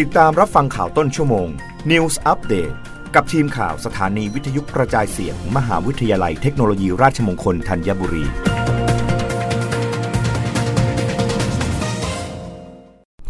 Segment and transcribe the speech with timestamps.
[0.00, 1.48] ติดตามรับฟังข่าวต้นชั่วโมง
[1.90, 2.74] News Update
[3.14, 8.24] กับทีมข่าวสถานีวิทยุกระจายเสียงมมหาวิทยาลัยเทคโนโลยีราชมงคลธัญบุรี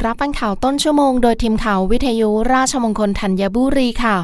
[0.04, 4.17] รับฟังข่าวต้นชั่วโมงโดยทีมข่าววิทยุราชมงคลธัญบุรีค่ะ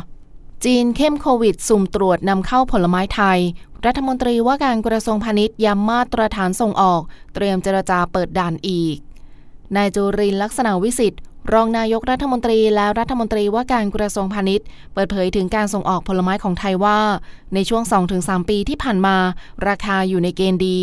[0.64, 3.38] จีนเข้มโควิด สุ่มตรวจนำเข้าผลไม้ไทย
[3.86, 7.02] รัฐมนตรีว่าการกระทรวงพาณิชย์ย้ำมาตรฐานส่งออก
[7.34, 8.96] เตรียมเจรจาเปิดด่านอีก
[9.76, 11.22] นายจุรินลักษณะวิสิทธิ์
[11.54, 17.00] รองนายกรัฐมนตรีและรัฐมนตรีว่าการกระทรวงพาณิชย์ เปิดเผยถึงการส่งออกผลไม้ของไทยว่า
[17.54, 17.82] ในช่วง
[18.16, 19.16] 2-3 ปีที่ผ่านมา
[19.68, 20.78] ราคาอยู่ในเกณฑ์ดี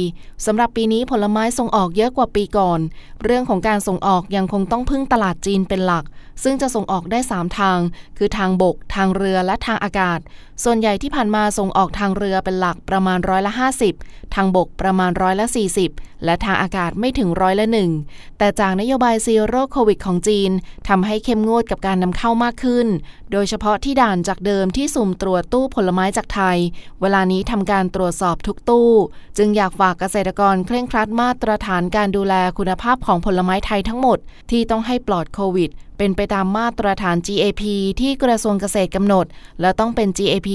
[0.46, 2.80] สำหรับปีนี้ผลไม้ส่งออกเยอะกว่าปีก่อน
[3.24, 6.06] เรื่องของการส่งออกยังคงต้องพึ่งตลาดจีนเป็นหลัก
[6.44, 7.80] ซึ่งจะส่งออกได้ 3 ทาง
[8.18, 10.20] คือทางบก ทางเรือและทางอากาศ
[10.64, 13.52] ส่วนใหญ่ที่ผ่านมาส่งออกทางเรือเป็นหลักประมาณร้อยละ
[13.94, 15.46] 50 ทางบกประมาณร้อยละ
[15.86, 17.92] 40 และทางอากาศไม่ถึงร้อยละหนึ่ง
[18.38, 20.52] แต่จากนโยบายซีโร่โควิดของจีน
[20.88, 22.88] ทำให้เข้มงวดกับการนำเข้ามากขึ้น
[23.32, 26.58] โดยเฉพาะที่ด่านจากเดิมที่สุ่มตรวจตู้ผลไม้จากไทย
[27.02, 28.92] เวลานี้ทำการตรวจสอบทุกตู้
[29.38, 34.18] จึงอยากฝากเกษตรกรเคร่งครัดมาตรฐานการดูแลคุณภาพของผลไม้ไทยทั้งหมด
[34.52, 37.64] ที่ต้องให้ปลอดโควิด เป็นไปตามมาตรฐาน GAP
[38.00, 39.26] ที่กระทรวงเกษตรกำหนด
[39.62, 40.50] และต้องเป็น GAP+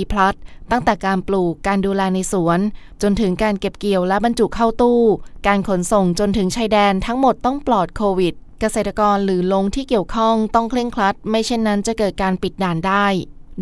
[0.71, 2.59] ตั้งแต่การปลูกการดูแลในสวน
[3.03, 5.01] จนถึงการเก็บเกี่ยวและบรรจุเข้าตู้
[5.47, 13.07] การขนส่งจนถึงชายแดนทั้งหมดต้องปลอดโควิด เกษตรกรหรือลงที่เกี่ยวข้องต้องเคร่งครัด ไม่เช่นนั้นจะเกิดการปิดด่านได้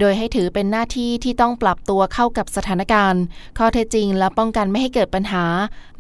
[0.01, 3.23] โดยให้ถือเป็นหน้าที่ที่ต้องปรับตัวเข้ากับสถานการณ์
[3.59, 5.45] ข้อเท็จจริงและป้องกันไม่ให้เกิดปัญหา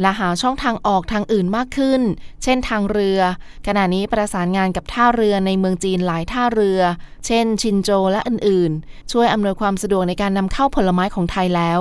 [0.00, 2.02] และหาช่องทางออกทางอื่นมากขึ้น
[2.42, 3.20] เช่นทางเรือ
[3.66, 6.80] ขณะนี้ประสานงานกับท่าเรือในเมืองจีนหลายท่าเรือ
[7.26, 11.80] เช่น ชินโจและอื่นๆ ช่วยอำนวยความสะดวกในการนำเข้าผลไม้ของไทยแล้ว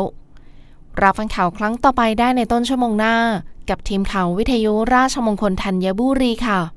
[1.01, 3.15] รับฟังข่าวครั้งต่อไปได้ในต้นชั่วโมงหน้า
[3.69, 6.76] กับทีมข่าววิทยุราชมงคลธัญบุรีค่ะ